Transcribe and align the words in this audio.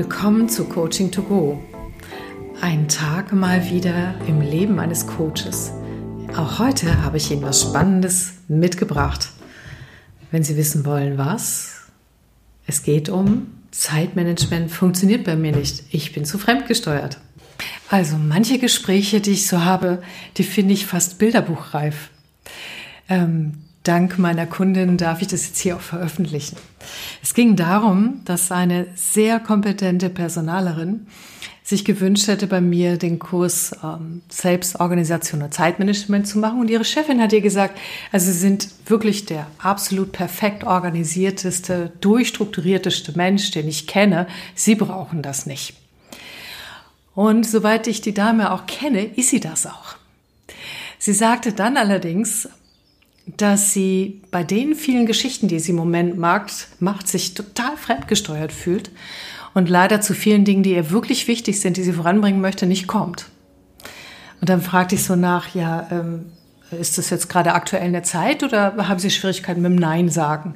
Willkommen 0.00 0.48
zu 0.48 0.66
Coaching 0.66 1.10
to 1.10 1.24
Go. 1.24 1.60
Ein 2.60 2.86
Tag 2.86 3.32
mal 3.32 3.68
wieder 3.68 4.14
im 4.28 4.40
Leben 4.40 4.78
eines 4.78 5.08
Coaches. 5.08 5.72
Auch 6.36 6.60
heute 6.60 7.02
habe 7.02 7.16
ich 7.16 7.32
Ihnen 7.32 7.42
was 7.42 7.62
Spannendes 7.62 8.34
mitgebracht. 8.46 9.30
Wenn 10.30 10.44
Sie 10.44 10.56
wissen 10.56 10.84
wollen, 10.84 11.18
was, 11.18 11.88
es 12.68 12.84
geht 12.84 13.08
um 13.08 13.48
Zeitmanagement 13.72 14.70
funktioniert 14.70 15.24
bei 15.24 15.34
mir 15.34 15.50
nicht. 15.50 15.82
Ich 15.90 16.12
bin 16.12 16.24
zu 16.24 16.38
fremdgesteuert. 16.38 17.18
Also 17.90 18.18
manche 18.18 18.60
Gespräche, 18.60 19.20
die 19.20 19.32
ich 19.32 19.48
so 19.48 19.64
habe, 19.64 20.00
die 20.36 20.44
finde 20.44 20.74
ich 20.74 20.86
fast 20.86 21.18
bilderbuchreif. 21.18 22.10
Ähm, 23.08 23.64
dank 23.88 24.18
meiner 24.18 24.46
Kundin 24.46 24.98
darf 24.98 25.22
ich 25.22 25.28
das 25.28 25.46
jetzt 25.46 25.58
hier 25.58 25.76
auch 25.76 25.80
veröffentlichen. 25.80 26.56
Es 27.22 27.32
ging 27.32 27.56
darum, 27.56 28.20
dass 28.24 28.52
eine 28.52 28.86
sehr 28.94 29.40
kompetente 29.40 30.10
Personalerin 30.10 31.06
sich 31.64 31.84
gewünscht 31.84 32.28
hätte, 32.28 32.46
bei 32.46 32.60
mir 32.60 32.96
den 32.96 33.18
Kurs 33.18 33.72
ähm, 33.82 34.22
Selbstorganisation 34.28 35.42
und 35.42 35.52
Zeitmanagement 35.52 36.26
zu 36.26 36.38
machen. 36.38 36.60
Und 36.60 36.70
ihre 36.70 36.84
Chefin 36.84 37.20
hat 37.20 37.32
ihr 37.32 37.40
gesagt, 37.40 37.78
also 38.12 38.30
sie 38.30 38.38
sind 38.38 38.68
wirklich 38.86 39.26
der 39.26 39.46
absolut 39.58 40.12
perfekt 40.12 40.64
organisierteste, 40.64 41.92
durchstrukturierteste 42.00 43.12
Mensch, 43.16 43.50
den 43.50 43.68
ich 43.68 43.86
kenne. 43.86 44.26
Sie 44.54 44.76
brauchen 44.76 45.20
das 45.20 45.44
nicht. 45.44 45.74
Und 47.14 47.44
soweit 47.46 47.86
ich 47.86 48.00
die 48.00 48.14
Dame 48.14 48.52
auch 48.52 48.66
kenne, 48.66 49.04
ist 49.04 49.30
sie 49.30 49.40
das 49.40 49.66
auch. 49.66 49.96
Sie 50.98 51.12
sagte 51.12 51.52
dann 51.52 51.76
allerdings, 51.76 52.48
dass 53.36 53.72
sie 53.72 54.22
bei 54.30 54.42
den 54.42 54.74
vielen 54.74 55.06
Geschichten, 55.06 55.48
die 55.48 55.58
sie 55.58 55.70
im 55.70 55.76
Moment 55.76 56.18
macht, 56.18 56.68
macht 56.80 57.08
sich 57.08 57.34
total 57.34 57.76
fremdgesteuert 57.76 58.52
fühlt 58.52 58.90
und 59.54 59.68
leider 59.68 60.00
zu 60.00 60.14
vielen 60.14 60.44
Dingen, 60.44 60.62
die 60.62 60.72
ihr 60.72 60.90
wirklich 60.90 61.28
wichtig 61.28 61.60
sind, 61.60 61.76
die 61.76 61.82
sie 61.82 61.92
voranbringen 61.92 62.40
möchte, 62.40 62.66
nicht 62.66 62.86
kommt. 62.86 63.26
Und 64.40 64.48
dann 64.48 64.62
fragte 64.62 64.94
ich 64.94 65.04
so 65.04 65.16
nach, 65.16 65.54
ja, 65.54 65.88
ähm, 65.90 66.26
ist 66.70 66.98
das 66.98 67.10
jetzt 67.10 67.28
gerade 67.28 67.54
aktuell 67.54 67.86
in 67.86 67.92
der 67.92 68.02
Zeit 68.02 68.42
oder 68.42 68.88
haben 68.88 68.98
Sie 68.98 69.10
Schwierigkeiten 69.10 69.62
mit 69.62 69.72
dem 69.72 69.76
Nein 69.76 70.08
sagen? 70.08 70.54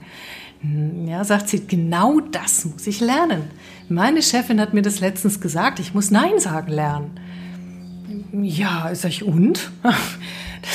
Hm, 0.61 1.09
ja, 1.09 1.25
sagt 1.25 1.48
sie, 1.48 1.67
genau 1.67 2.20
das 2.20 2.64
muss 2.64 2.86
ich 2.86 3.01
lernen. 3.01 3.51
Meine 3.89 4.23
Chefin 4.23 4.61
hat 4.61 4.75
mir 4.75 4.83
das 4.83 5.01
letztens 5.01 5.41
gesagt, 5.41 5.81
ich 5.81 5.95
muss 5.95 6.11
Nein 6.11 6.39
sagen 6.39 6.70
lernen. 6.70 7.19
Ja, 8.33 8.95
sag 8.95 9.11
ich, 9.11 9.25
und? 9.25 9.70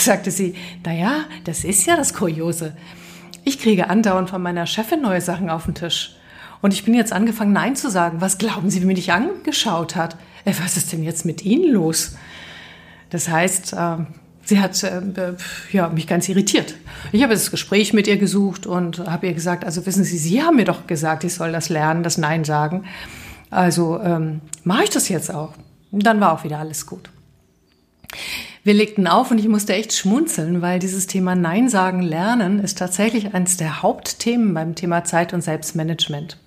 Sagte 0.08 0.31
sie, 0.31 0.55
naja, 0.86 1.25
das 1.44 1.66
ist 1.66 1.86
ja 1.86 1.97
das 1.97 2.13
Kuriose. 2.13 2.72
Ich 3.44 3.59
kriege 3.59 3.89
andauernd 3.89 4.30
von 4.30 4.41
meiner 4.41 4.66
Chefin 4.66 5.02
neue 5.02 5.19
Sachen 5.19 5.49
auf 5.49 5.66
den 5.66 5.75
Tisch. 5.75 6.16
Und 6.61 6.73
ich 6.73 6.86
bin 6.86 6.94
jetzt 6.94 7.11
angefangen, 7.11 7.52
Nein 7.52 7.75
zu 7.75 7.91
sagen. 7.91 8.22
Was 8.22 8.38
glauben 8.38 8.69
Sie, 8.69 8.81
wie 8.81 8.86
mir 8.86 8.94
dich 8.94 9.11
angeschaut 9.11 9.97
hat? 9.97 10.16
Äh, 10.45 10.53
was 10.64 10.77
ist 10.77 10.94
denn 10.94 11.03
jetzt 11.03 11.25
mit 11.25 11.44
Ihnen 11.44 11.73
los? 11.73 12.16
Das 13.09 13.27
heißt, 13.27 13.73
äh, 13.73 13.97
sie 14.45 14.61
hat 14.61 14.81
äh, 14.81 15.02
ja, 15.73 15.89
mich 15.89 16.08
ganz 16.08 16.30
irritiert. 16.30 16.75
Ich 17.11 17.21
habe 17.21 17.33
das 17.33 17.52
Gespräch 17.52 17.92
mit 17.92 18.08
ihr 18.08 18.16
gesucht 18.16 18.66
und 18.66 18.99
habe 18.99 19.27
ihr 19.27 19.33
gesagt, 19.33 19.66
also 19.66 19.86
wissen 19.86 20.05
Sie, 20.05 20.17
Sie 20.17 20.42
haben 20.42 20.55
mir 20.55 20.64
doch 20.64 20.88
gesagt, 20.88 21.25
ich 21.25 21.33
soll 21.33 21.52
das 21.52 21.67
lernen, 21.67 22.02
das 22.02 22.17
Nein 22.17 22.45
sagen. 22.45 22.86
Also 23.49 23.99
ähm, 24.02 24.39
mache 24.64 24.86
ich 24.86 24.89
das 24.89 25.09
jetzt 25.09 25.33
auch. 25.33 25.52
Dann 25.92 26.21
war 26.21 26.31
auch 26.31 26.45
wieder 26.45 26.59
alles 26.59 26.86
gut. 26.86 27.09
Wir 28.68 28.73
legten 28.73 29.08
auf 29.08 29.32
und 29.32 29.38
ich 29.38 29.48
musste 29.48 29.73
echt 29.76 29.94
schmunzeln, 29.94 30.62
weil 30.62 30.80
dieses 30.80 31.08
Thema 31.08 31.36
Nein 31.36 31.70
sagen 31.70 32.02
lernen 32.02 32.60
ist 32.60 32.78
tatsächlich 32.78 33.34
eines 33.34 33.56
der 33.56 33.82
Hauptthemen 33.82 34.54
beim 34.54 34.76
Thema 34.76 35.06
Zeit- 35.06 35.32
und 35.32 35.40
Selbstmanagement. 35.40 36.38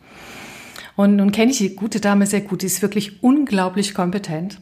Und 0.97 1.17
nun 1.17 1.33
kenne 1.33 1.51
ich 1.51 1.57
die 1.57 1.75
gute 1.75 1.99
Dame 1.99 2.27
sehr 2.27 2.43
gut. 2.43 2.61
Die 2.61 2.67
ist 2.67 2.83
wirklich 2.83 3.23
unglaublich 3.23 3.95
kompetent. 3.95 4.61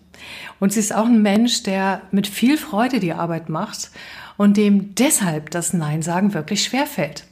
Und 0.61 0.73
sie 0.73 0.79
ist 0.79 0.95
auch 0.95 1.07
ein 1.07 1.21
Mensch, 1.21 1.65
der 1.65 2.03
mit 2.13 2.29
viel 2.29 2.59
Freude 2.59 3.01
die 3.01 3.13
Arbeit 3.13 3.49
macht 3.49 3.91
und 4.37 4.57
dem 4.57 4.95
deshalb 4.95 5.51
das 5.51 5.73
Nein 5.73 6.03
sagen 6.03 6.35
wirklich 6.35 6.63
schwer 6.63 6.87
fällt. 6.87 7.25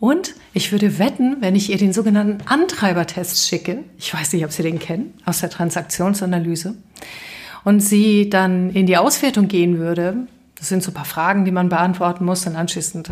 Und 0.00 0.34
ich 0.52 0.70
würde 0.70 0.98
wetten, 0.98 1.38
wenn 1.40 1.56
ich 1.56 1.70
ihr 1.70 1.78
den 1.78 1.94
sogenannten 1.94 2.46
Antreibertest 2.46 3.48
schicke, 3.48 3.84
ich 3.96 4.12
weiß 4.12 4.34
nicht, 4.34 4.44
ob 4.44 4.52
Sie 4.52 4.62
den 4.62 4.78
kennen, 4.78 5.14
aus 5.24 5.40
der 5.40 5.48
Transaktionsanalyse, 5.48 6.76
und 7.64 7.80
sie 7.80 8.30
dann 8.30 8.70
in 8.70 8.86
die 8.86 8.96
Auswertung 8.96 9.48
gehen 9.48 9.78
würde, 9.78 10.16
das 10.58 10.68
sind 10.68 10.82
so 10.82 10.90
ein 10.90 10.94
paar 10.94 11.04
Fragen, 11.04 11.44
die 11.44 11.50
man 11.50 11.68
beantworten 11.68 12.24
muss 12.24 12.46
und 12.46 12.56
anschließend 12.56 13.10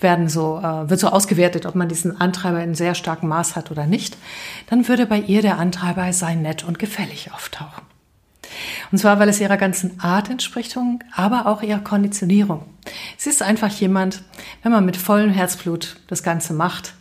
werden 0.00 0.28
so, 0.28 0.58
äh, 0.58 0.90
wird 0.90 1.00
so 1.00 1.08
ausgewertet, 1.08 1.66
ob 1.66 1.74
man 1.74 1.88
diesen 1.88 2.20
Antreiber 2.20 2.62
in 2.62 2.74
sehr 2.74 2.94
starkem 2.94 3.28
Maß 3.28 3.56
hat 3.56 3.70
oder 3.70 3.86
nicht, 3.86 4.16
dann 4.68 4.88
würde 4.88 5.06
bei 5.06 5.18
ihr 5.18 5.42
der 5.42 5.58
Antreiber 5.58 6.12
sei 6.12 6.34
nett 6.34 6.64
und 6.64 6.78
gefällig 6.78 7.32
auftauchen. 7.32 7.84
Und 8.92 8.98
zwar, 8.98 9.18
weil 9.18 9.28
es 9.28 9.40
ihrer 9.40 9.56
ganzen 9.56 10.00
Art 10.00 10.30
entspricht, 10.30 10.76
aber 11.14 11.46
auch 11.46 11.62
ihrer 11.62 11.80
Konditionierung. 11.80 12.64
Sie 13.16 13.30
ist 13.30 13.42
einfach 13.42 13.70
jemand, 13.70 14.22
wenn 14.62 14.72
man 14.72 14.84
mit 14.84 14.96
vollem 14.96 15.30
Herzblut 15.30 15.96
das 16.08 16.22
Ganze 16.22 16.52
macht, 16.52 16.94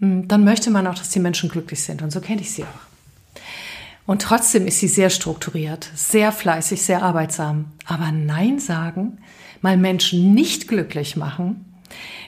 hm, 0.00 0.28
dann 0.28 0.44
möchte 0.44 0.70
man 0.70 0.86
auch, 0.86 0.94
dass 0.94 1.10
die 1.10 1.20
Menschen 1.20 1.48
glücklich 1.50 1.82
sind. 1.82 2.02
Und 2.02 2.10
so 2.10 2.20
kenne 2.20 2.40
ich 2.40 2.52
sie 2.52 2.64
auch. 2.64 2.89
Und 4.10 4.22
trotzdem 4.22 4.66
ist 4.66 4.80
sie 4.80 4.88
sehr 4.88 5.08
strukturiert, 5.08 5.88
sehr 5.94 6.32
fleißig, 6.32 6.82
sehr 6.82 7.04
arbeitsam. 7.04 7.66
Aber 7.84 8.10
Nein 8.10 8.58
sagen, 8.58 9.18
mal 9.60 9.76
Menschen 9.76 10.34
nicht 10.34 10.66
glücklich 10.66 11.14
machen, 11.14 11.78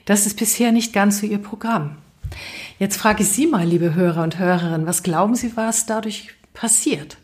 das 0.04 0.24
ist 0.24 0.38
bisher 0.38 0.70
nicht 0.70 0.92
ganz 0.92 1.18
so 1.18 1.26
ihr 1.26 1.38
Programm. 1.38 1.96
Jetzt 2.78 2.98
frage 2.98 3.24
ich 3.24 3.30
Sie 3.30 3.48
mal, 3.48 3.66
liebe 3.66 3.96
Hörer 3.96 4.22
und 4.22 4.38
Hörerinnen, 4.38 4.86
was 4.86 5.02
glauben 5.02 5.34
Sie, 5.34 5.56
was 5.56 5.84
dadurch 5.84 6.28
passiert? 6.54 7.16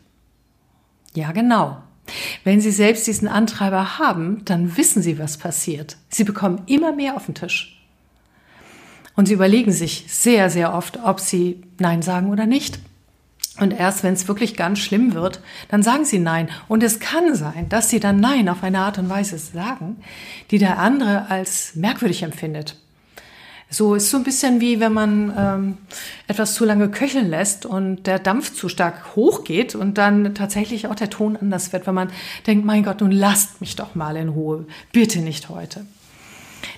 Ja, 1.13 1.31
genau. 1.31 1.77
Wenn 2.43 2.59
Sie 2.59 2.71
selbst 2.71 3.07
diesen 3.07 3.29
Antreiber 3.29 3.97
haben, 3.97 4.43
dann 4.43 4.75
wissen 4.75 5.01
Sie, 5.01 5.17
was 5.19 5.37
passiert. 5.37 5.95
Sie 6.09 6.25
bekommen 6.25 6.63
immer 6.65 6.91
mehr 6.91 7.15
auf 7.15 7.27
den 7.27 7.35
Tisch. 7.35 7.81
Und 9.15 9.29
Sie 9.29 9.35
überlegen 9.35 9.71
sich 9.71 10.03
sehr, 10.09 10.49
sehr 10.49 10.73
oft, 10.73 10.99
ob 11.01 11.21
Sie 11.21 11.61
Nein 11.77 12.01
sagen 12.01 12.29
oder 12.29 12.45
nicht. 12.45 12.79
Und 13.59 13.71
erst 13.71 14.03
wenn 14.03 14.13
es 14.13 14.27
wirklich 14.27 14.55
ganz 14.55 14.79
schlimm 14.79 15.13
wird, 15.13 15.41
dann 15.69 15.83
sagen 15.83 16.05
sie 16.05 16.19
Nein. 16.19 16.49
Und 16.67 16.83
es 16.83 16.99
kann 16.99 17.35
sein, 17.35 17.67
dass 17.69 17.89
sie 17.89 17.99
dann 17.99 18.19
Nein 18.19 18.49
auf 18.49 18.63
eine 18.63 18.79
Art 18.79 18.97
und 18.97 19.09
Weise 19.09 19.37
sagen, 19.37 19.97
die 20.51 20.57
der 20.57 20.79
andere 20.79 21.29
als 21.29 21.75
merkwürdig 21.75 22.23
empfindet. 22.23 22.75
So 23.71 23.93
ist 23.93 24.09
so 24.09 24.17
ein 24.17 24.23
bisschen 24.23 24.61
wie 24.61 24.79
wenn 24.79 24.93
man 24.93 25.33
ähm, 25.37 25.77
etwas 26.27 26.55
zu 26.55 26.65
lange 26.65 26.89
köcheln 26.89 27.29
lässt 27.29 27.67
und 27.67 28.07
der 28.07 28.17
Dampf 28.17 28.55
zu 28.55 28.67
stark 28.67 29.15
hochgeht 29.15 29.75
und 29.75 29.99
dann 29.99 30.33
tatsächlich 30.33 30.87
auch 30.87 30.95
der 30.95 31.11
Ton 31.11 31.37
anders 31.37 31.71
wird, 31.71 31.85
wenn 31.85 31.93
man 31.93 32.09
denkt, 32.47 32.65
mein 32.65 32.83
Gott, 32.83 33.01
nun 33.01 33.11
lasst 33.11 33.61
mich 33.61 33.75
doch 33.75 33.93
mal 33.93 34.17
in 34.17 34.29
Ruhe, 34.29 34.65
bitte 34.91 35.19
nicht 35.19 35.49
heute. 35.49 35.85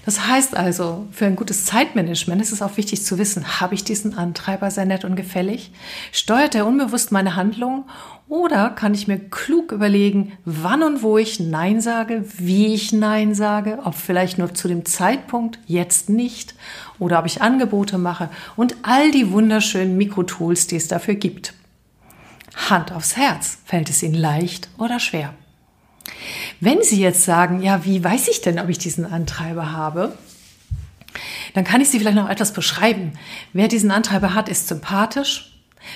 Das 0.05 0.27
heißt 0.27 0.55
also, 0.55 1.07
für 1.11 1.25
ein 1.25 1.35
gutes 1.35 1.65
Zeitmanagement 1.65 2.41
ist 2.41 2.51
es 2.51 2.61
auch 2.61 2.77
wichtig 2.77 3.03
zu 3.03 3.17
wissen, 3.17 3.59
habe 3.59 3.75
ich 3.75 3.83
diesen 3.83 4.17
Antreiber 4.17 4.71
sehr 4.71 4.85
nett 4.85 5.05
und 5.05 5.15
gefällig? 5.15 5.71
Steuert 6.11 6.55
er 6.55 6.65
unbewusst 6.65 7.11
meine 7.11 7.35
Handlung? 7.35 7.85
Oder 8.27 8.69
kann 8.69 8.93
ich 8.93 9.07
mir 9.09 9.19
klug 9.19 9.73
überlegen, 9.73 10.37
wann 10.45 10.83
und 10.83 11.03
wo 11.03 11.17
ich 11.17 11.39
Nein 11.39 11.81
sage, 11.81 12.23
wie 12.37 12.73
ich 12.73 12.93
Nein 12.93 13.35
sage, 13.35 13.79
ob 13.83 13.93
vielleicht 13.93 14.37
nur 14.37 14.53
zu 14.53 14.69
dem 14.69 14.85
Zeitpunkt, 14.85 15.59
jetzt 15.67 16.09
nicht, 16.09 16.55
oder 16.97 17.19
ob 17.19 17.25
ich 17.25 17.41
Angebote 17.41 17.97
mache 17.97 18.29
und 18.55 18.75
all 18.83 19.11
die 19.11 19.31
wunderschönen 19.31 19.97
Mikrotools, 19.97 20.67
die 20.67 20.77
es 20.77 20.87
dafür 20.87 21.15
gibt. 21.15 21.53
Hand 22.55 22.93
aufs 22.93 23.17
Herz, 23.17 23.57
fällt 23.65 23.89
es 23.89 24.01
Ihnen 24.01 24.13
leicht 24.13 24.69
oder 24.77 24.99
schwer? 24.99 25.33
Wenn 26.59 26.83
Sie 26.83 26.99
jetzt 26.99 27.23
sagen, 27.23 27.61
ja, 27.61 27.85
wie 27.85 28.03
weiß 28.03 28.27
ich 28.27 28.41
denn, 28.41 28.59
ob 28.59 28.69
ich 28.69 28.77
diesen 28.77 29.05
Antreiber 29.05 29.71
habe? 29.71 30.17
Dann 31.53 31.63
kann 31.63 31.81
ich 31.81 31.89
Sie 31.89 31.99
vielleicht 31.99 32.15
noch 32.15 32.29
etwas 32.29 32.53
beschreiben. 32.53 33.13
Wer 33.53 33.67
diesen 33.67 33.91
Antreiber 33.91 34.33
hat, 34.33 34.49
ist 34.49 34.67
sympathisch, 34.67 35.51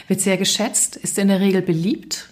wird 0.08 0.22
sehr 0.22 0.38
geschätzt, 0.38 0.96
ist 0.96 1.18
in 1.18 1.28
der 1.28 1.40
Regel 1.40 1.62
beliebt 1.62 2.30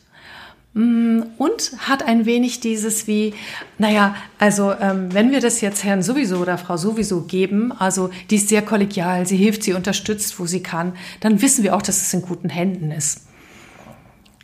mm, 0.73 1.21
und 1.37 1.71
hat 1.77 2.03
ein 2.03 2.25
wenig 2.25 2.59
dieses 2.59 3.07
wie, 3.07 3.33
naja, 3.77 4.15
also 4.39 4.73
ähm, 4.73 5.13
wenn 5.13 5.31
wir 5.31 5.39
das 5.39 5.61
jetzt 5.61 5.83
Herrn 5.83 6.01
sowieso 6.01 6.37
oder 6.37 6.57
Frau 6.57 6.75
sowieso 6.75 7.21
geben, 7.21 7.71
also 7.71 8.09
die 8.29 8.35
ist 8.35 8.49
sehr 8.49 8.63
kollegial, 8.63 9.25
sie 9.25 9.37
hilft, 9.37 9.63
sie 9.63 9.73
unterstützt, 9.73 10.39
wo 10.39 10.45
sie 10.45 10.63
kann, 10.63 10.93
dann 11.19 11.41
wissen 11.41 11.63
wir 11.63 11.75
auch, 11.75 11.81
dass 11.81 12.01
es 12.01 12.13
in 12.13 12.23
guten 12.23 12.49
Händen 12.49 12.91
ist. 12.91 13.27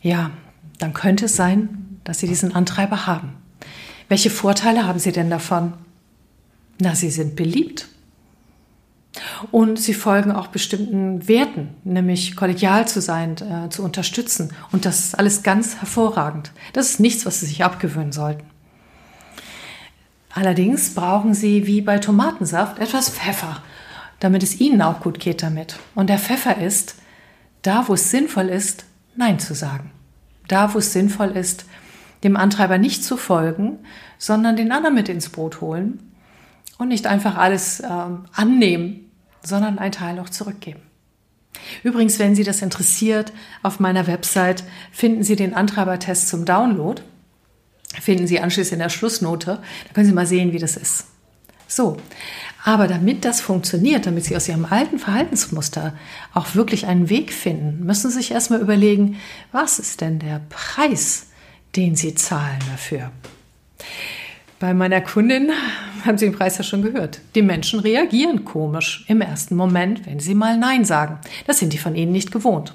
Ja, 0.02 0.32
dann 0.78 0.94
könnte 0.94 1.26
es 1.26 1.36
sein, 1.36 2.00
dass 2.04 2.20
Sie 2.20 2.28
diesen 2.28 2.56
Antreiber 2.56 3.06
haben. 3.06 3.39
Welche 4.10 4.30
Vorteile 4.30 4.86
haben 4.86 5.00
Sie 5.00 5.12
denn 5.12 5.30
davon? 5.30 5.74
Na, 6.82 6.96
Sie 6.96 7.10
sind 7.10 7.36
beliebt. 7.36 7.88
Und 9.52 9.80
sie 9.80 9.94
folgen 9.94 10.32
auch 10.32 10.48
bestimmten 10.48 11.28
Werten, 11.28 11.70
nämlich 11.84 12.36
kollegial 12.36 12.88
zu 12.88 13.02
sein, 13.02 13.36
äh, 13.38 13.70
zu 13.70 13.84
unterstützen. 13.84 14.54
Und 14.72 14.86
das 14.86 15.00
ist 15.00 15.18
alles 15.18 15.42
ganz 15.42 15.78
hervorragend. 15.78 16.52
Das 16.74 16.92
ist 16.92 17.00
nichts, 17.00 17.26
was 17.26 17.40
Sie 17.40 17.48
sich 17.48 17.64
abgewöhnen 17.64 18.12
sollten. 18.12 18.46
Allerdings 20.30 20.94
brauchen 20.94 21.34
Sie 21.34 21.66
wie 21.66 21.82
bei 21.82 21.98
Tomatensaft 21.98 22.78
etwas 22.78 23.10
Pfeffer, 23.10 23.64
damit 24.20 24.44
es 24.44 24.60
Ihnen 24.60 24.82
auch 24.82 25.00
gut 25.00 25.20
geht 25.20 25.42
damit. 25.42 25.78
Und 25.96 26.10
der 26.10 26.20
Pfeffer 26.20 26.58
ist, 26.58 26.96
da, 27.64 27.88
wo 27.88 27.96
es 27.96 28.12
sinnvoll 28.12 28.50
ist, 28.50 28.86
Nein 29.16 29.40
zu 29.40 29.56
sagen. 29.56 29.92
Da, 30.48 30.74
wo 30.74 30.78
es 30.78 30.94
sinnvoll 30.94 31.32
ist, 31.32 31.66
dem 32.24 32.36
Antreiber 32.36 32.78
nicht 32.78 33.04
zu 33.04 33.18
folgen, 33.18 33.80
sondern 34.18 34.56
den 34.56 34.72
anderen 34.72 34.96
mit 34.96 35.10
ins 35.10 35.30
Boot 35.30 35.62
holen 35.62 36.00
und 36.78 36.90
nicht 36.90 37.08
einfach 37.08 37.38
alles 37.38 37.82
ähm, 37.82 38.26
annehmen, 38.34 39.12
sondern 39.44 39.80
einen 39.80 39.92
Teil 39.92 40.20
auch 40.20 40.30
zurückgeben. 40.30 40.82
Übrigens, 41.84 42.20
wenn 42.20 42.36
Sie 42.36 42.44
das 42.44 42.62
interessiert, 42.62 43.34
auf 43.64 43.80
meiner 43.80 44.08
Website 44.08 44.64
finden 44.92 45.24
Sie 45.24 45.36
den 45.36 45.54
Antreibertest 45.54 46.30
zum 46.30 46.46
Download. 46.46 47.02
Finden 48.00 48.28
Sie 48.28 48.40
anschließend 48.40 48.74
in 48.74 48.80
der 48.80 48.90
Schlussnote. 48.90 49.60
Da 49.88 49.94
können 49.94 50.06
Sie 50.06 50.14
mal 50.14 50.28
sehen, 50.28 50.54
wie 50.54 50.60
das 50.60 50.78
ist. 50.78 51.06
So, 51.68 51.98
aber 52.66 52.88
damit 52.88 53.26
das 53.26 53.42
funktioniert, 53.42 54.08
damit 54.08 54.26
Sie 54.26 54.36
aus 54.36 54.48
Ihrem 54.48 54.66
alten 54.66 54.98
Verhaltensmuster 54.98 55.94
auch 56.34 56.56
wirklich 56.56 56.88
einen 56.88 57.10
Weg 57.10 57.32
finden, 57.32 57.86
müssen 57.86 58.10
Sie 58.10 58.18
sich 58.18 58.32
erstmal 58.32 58.60
überlegen, 58.60 59.18
was 59.52 59.78
ist 59.78 60.02
denn 60.02 60.20
der 60.20 60.42
Preis, 60.50 61.28
den 61.76 61.96
Sie 61.96 62.16
zahlen 62.16 62.60
dafür? 62.72 63.12
Bei 64.60 64.74
meiner 64.74 65.02
Kundin 65.02 65.52
haben 66.06 66.18
Sie 66.18 66.26
den 66.26 66.36
Preis 66.38 66.58
ja 66.58 66.64
schon 66.64 66.82
gehört. 66.82 67.22
Die 67.36 67.42
Menschen 67.42 67.80
reagieren 67.80 68.44
komisch 68.44 69.06
im 69.08 69.22
ersten 69.22 69.56
Moment, 69.56 70.06
wenn 70.06 70.20
sie 70.20 70.36
mal 70.36 70.58
Nein 70.58 70.84
sagen. 70.84 71.20
Das 71.48 71.60
sind 71.60 71.72
die 71.72 71.78
von 71.78 71.96
Ihnen 71.96 72.12
nicht 72.12 72.32
gewohnt. 72.32 72.74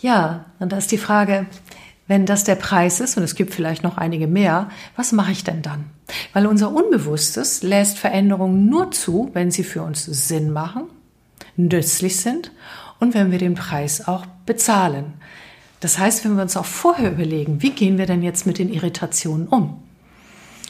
Ja, 0.00 0.44
und 0.60 0.72
da 0.72 0.78
ist 0.78 0.92
die 0.92 0.98
Frage, 0.98 1.46
wenn 2.06 2.24
das 2.24 2.44
der 2.44 2.54
Preis 2.54 3.00
ist, 3.00 3.16
und 3.16 3.22
es 3.22 3.34
gibt 3.34 3.52
vielleicht 3.52 3.82
noch 3.82 3.98
einige 3.98 4.28
mehr, 4.28 4.70
was 4.96 5.12
mache 5.12 5.32
ich 5.32 5.44
denn 5.44 5.60
dann? 5.60 5.86
Weil 6.32 6.46
unser 6.46 6.72
Unbewusstes 6.72 7.62
lässt 7.62 7.98
Veränderungen 7.98 8.66
nur 8.66 8.92
zu, 8.92 9.30
wenn 9.34 9.50
sie 9.50 9.64
für 9.64 9.82
uns 9.82 10.04
Sinn 10.04 10.50
machen, 10.50 10.84
nützlich 11.56 12.16
sind 12.16 12.52
und 13.00 13.12
wenn 13.14 13.30
wir 13.30 13.38
den 13.38 13.54
Preis 13.54 14.06
auch 14.06 14.24
bezahlen. 14.46 15.14
Das 15.80 15.98
heißt, 15.98 16.24
wenn 16.24 16.36
wir 16.36 16.42
uns 16.42 16.56
auch 16.56 16.64
vorher 16.64 17.12
überlegen, 17.12 17.62
wie 17.62 17.70
gehen 17.70 17.98
wir 17.98 18.06
denn 18.06 18.22
jetzt 18.22 18.46
mit 18.46 18.58
den 18.58 18.72
Irritationen 18.72 19.46
um? 19.46 19.82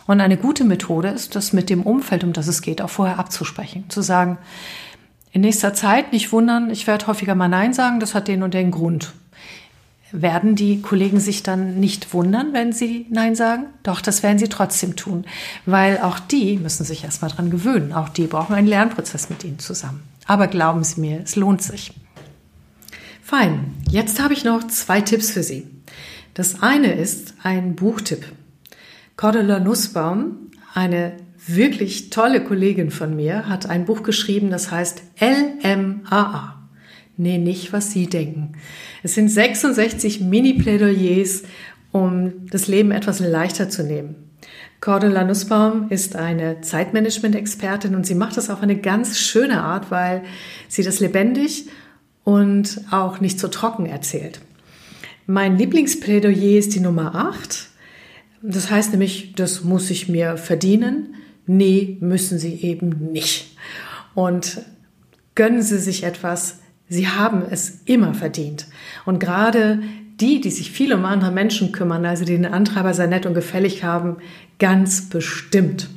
Und 0.07 0.21
eine 0.21 0.39
gute 0.39 0.65
Methode 0.65 1.09
ist, 1.09 1.37
das 1.37 1.53
mit 1.53 1.69
dem 1.71 1.83
Umfeld, 1.83 2.25
um 2.25 2.33
das 2.33 2.47
es 2.47 2.63
geht, 2.63 2.81
auch 2.81 2.91
vorher 2.91 3.19
abzusprechen. 3.19 3.85
Zu 3.89 4.01
sagen, 4.01 4.39
in 5.33 5.43
nächster 5.43 5.75
Zeit 5.75 6.13
nicht 6.13 6.33
wundern, 6.33 6.71
ich 6.71 6.87
werde 6.87 7.07
häufiger 7.07 7.35
mal 7.35 7.49
Nein 7.49 7.75
sagen, 7.75 8.01
das 8.01 8.15
hat 8.15 8.29
den 8.29 8.43
und 8.43 8.55
den 8.55 8.71
Grund. 8.71 9.13
Werden 10.11 10.55
die 10.57 10.81
Kollegen 10.81 11.21
sich 11.21 11.43
dann 11.43 11.79
nicht 11.81 12.15
wundern, 12.15 12.55
wenn 12.55 12.73
sie 12.73 13.07
Nein 13.11 13.35
sagen? 13.35 13.67
Doch, 13.83 14.01
das 14.01 14.23
werden 14.23 14.39
sie 14.39 14.49
trotzdem 14.49 14.97
tun, 14.97 15.27
weil 15.67 15.99
auch 15.99 16.19
die 16.19 16.57
müssen 16.57 16.85
sich 16.85 17.05
erstmal 17.05 17.31
dran 17.31 17.51
gewöhnen. 17.51 17.93
Auch 17.93 18.09
die 18.09 18.27
brauchen 18.27 18.55
einen 18.55 18.67
Lernprozess 18.67 19.29
mit 19.29 19.45
ihnen 19.45 19.59
zusammen. 19.59 20.03
Aber 20.27 20.47
glauben 20.47 20.83
Sie 20.85 21.03
mir, 21.03 21.21
es 21.23 21.37
lohnt 21.37 21.61
sich. 21.63 21.93
Fein, 23.23 23.75
jetzt 23.91 24.21
habe 24.21 24.35
ich 24.35 24.45
noch 24.45 24.67
zwei 24.67 25.01
Tipps 25.01 25.31
für 25.31 25.43
Sie. 25.43 25.67
Das 26.35 26.63
eine 26.63 26.95
ist 26.95 27.35
ein 27.43 27.75
Buchtipp. 27.75 28.25
Cordula 29.17 29.59
Nussbaum, 29.59 30.51
eine 30.75 31.17
wirklich 31.47 32.11
tolle 32.11 32.45
Kollegin 32.45 32.91
von 32.91 33.17
mir, 33.17 33.49
hat 33.49 33.69
ein 33.69 33.85
Buch 33.87 34.03
geschrieben, 34.03 34.51
das 34.51 34.71
heißt 34.71 35.03
LMAA. 35.21 36.55
Nee, 37.17 37.39
nicht, 37.39 37.73
was 37.73 37.91
Sie 37.91 38.07
denken. 38.07 38.53
Es 39.03 39.15
sind 39.15 39.29
66 39.29 40.21
Mini-Plädoyers, 40.21 41.43
um 41.91 42.47
das 42.51 42.69
Leben 42.69 42.93
etwas 42.93 43.19
leichter 43.19 43.69
zu 43.69 43.83
nehmen. 43.83 44.15
Cordula 44.81 45.25
Nussbaum 45.25 45.91
ist 45.91 46.15
eine 46.15 46.61
Zeitmanagement-Expertin 46.61 47.97
und 47.97 48.07
sie 48.07 48.15
macht 48.15 48.37
das 48.37 48.51
auf 48.51 48.63
eine 48.63 48.77
ganz 48.77 49.19
schöne 49.19 49.63
Art, 49.63 49.91
weil 49.91 50.23
sie 50.69 50.85
das 50.85 51.01
lebendig 51.01 51.69
und 52.25 52.81
auch 52.91 53.21
nicht 53.21 53.41
so 53.41 53.49
trocken 53.49 53.87
erzählt. 53.87 54.41
Mein 55.27 55.59
Lieblingsplädoyer 55.59 56.59
ist 56.59 56.75
die 56.75 56.81
Nummer 56.81 57.15
8 57.15 57.69
das 58.43 58.71
heißt 58.71 58.93
nämlich, 58.93 59.33
das 59.35 59.65
muss 59.65 59.91
ich 59.91 60.09
mir 60.09 60.37
verdienen. 60.37 61.15
Nee, 61.47 61.97
müssen 62.01 62.39
Sie 62.39 62.55
eben 62.63 63.11
nicht. 63.13 63.57
Und 64.15 64.63
gönnen 65.35 65.63
Sie 65.63 65.79
sich 65.79 66.05
etwas. 66.05 66.61
Sie 66.89 67.09
haben 67.09 67.43
es 67.51 67.83
immer 67.85 68.15
verdient. 68.15 68.67
Und 69.05 69.19
gerade 69.19 69.83
die, 70.21 70.41
die 70.41 70.51
sich 70.51 70.71
viel 70.71 70.93
um 70.93 71.05
andere 71.05 71.31
Menschen 71.31 71.73
kümmern, 71.73 72.05
also 72.05 72.25
die 72.25 72.33
den 72.33 72.47
Antreiber 72.47 72.95
sehr 72.95 73.07
nett 73.07 73.27
und 73.27 73.35
gefällig 73.35 73.85
haben, 73.85 74.17
ganz 74.59 75.09
bestimmt. 75.09 75.89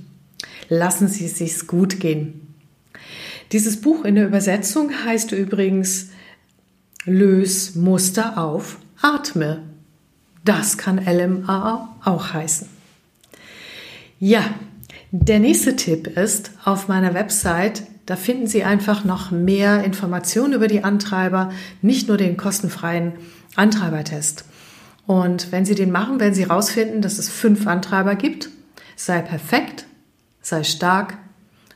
Lassen 0.70 1.08
Sie 1.08 1.26
es 1.26 1.38
sich 1.38 1.68
gut 1.68 2.00
gehen. 2.00 2.56
Dieses 3.52 3.82
Buch 3.82 4.06
in 4.06 4.16
der 4.16 4.28
Übersetzung 4.28 4.92
heißt 5.06 5.32
übrigens 5.34 6.11
Lös 7.06 7.75
Muster 7.75 8.38
auf, 8.38 8.77
atme. 9.01 9.63
Das 10.45 10.77
kann 10.77 11.00
LMA 11.00 11.95
auch 12.03 12.33
heißen. 12.33 12.68
Ja, 14.19 14.44
der 15.12 15.39
nächste 15.39 15.75
Tipp 15.75 16.07
ist 16.07 16.51
auf 16.63 16.88
meiner 16.88 17.13
Website, 17.13 17.83
da 18.06 18.15
finden 18.15 18.48
Sie 18.48 18.63
einfach 18.63 19.03
noch 19.03 19.31
mehr 19.31 19.83
Informationen 19.83 20.53
über 20.53 20.68
die 20.68 20.83
Antreiber, 20.83 21.51
nicht 21.81 22.07
nur 22.07 22.18
den 22.18 22.38
kostenfreien 22.38 23.13
Antreibertest. 23.56 24.45
Und 25.07 25.51
wenn 25.51 25.65
Sie 25.65 25.75
den 25.75 25.92
machen, 25.92 26.19
werden 26.19 26.33
Sie 26.33 26.45
herausfinden, 26.45 27.01
dass 27.01 27.18
es 27.18 27.30
fünf 27.30 27.68
Antreiber 27.68 28.15
gibt. 28.15 28.50
Sei 28.95 29.21
perfekt, 29.21 29.86
sei 30.42 30.63
stark, 30.63 31.18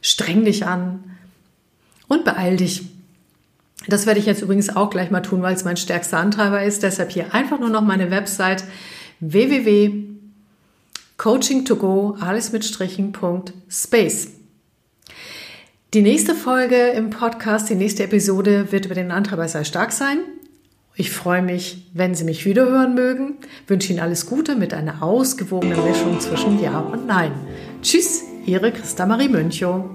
streng 0.01 0.45
dich 0.45 0.65
an 0.65 1.03
und 2.07 2.25
beeil 2.25 2.57
dich. 2.57 2.94
Das 3.87 4.05
werde 4.05 4.19
ich 4.19 4.25
jetzt 4.25 4.41
übrigens 4.41 4.75
auch 4.75 4.89
gleich 4.89 5.11
mal 5.11 5.21
tun, 5.21 5.41
weil 5.41 5.55
es 5.55 5.63
mein 5.63 5.77
stärkster 5.77 6.17
Antreiber 6.17 6.61
ist. 6.63 6.83
Deshalb 6.83 7.11
hier 7.11 7.33
einfach 7.33 7.57
nur 7.59 7.69
noch 7.69 7.83
meine 7.83 8.11
Website 8.11 8.65
www.coaching2go, 9.19 12.19
alles 12.19 12.51
mit 12.51 12.65
Strichen.space. 12.65 14.27
Die 15.93 16.01
nächste 16.01 16.35
Folge 16.35 16.89
im 16.89 17.09
Podcast, 17.09 17.69
die 17.69 17.75
nächste 17.75 18.03
Episode 18.03 18.69
wird 18.71 18.85
über 18.85 18.95
den 18.95 19.11
Antreiber 19.11 19.47
sei 19.47 19.63
stark 19.63 19.93
sein. 19.93 20.17
Ich 20.97 21.11
freue 21.11 21.41
mich, 21.41 21.89
wenn 21.93 22.15
Sie 22.15 22.23
mich 22.23 22.45
wiederhören 22.45 22.95
mögen. 22.95 23.35
Wünsche 23.67 23.91
Ihnen 23.91 24.01
alles 24.01 24.25
Gute 24.25 24.55
mit 24.55 24.73
einer 24.73 25.03
ausgewogenen 25.03 25.83
Mischung 25.85 26.19
zwischen 26.19 26.61
Ja 26.61 26.79
und 26.79 27.05
Nein. 27.05 27.31
Tschüss, 27.81 28.23
Ihre 28.45 28.71
Christa 28.71 29.05
Marie 29.05 29.29
Münchow. 29.29 29.85